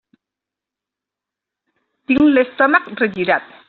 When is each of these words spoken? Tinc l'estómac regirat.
Tinc 2.11 2.27
l'estómac 2.35 2.95
regirat. 3.07 3.53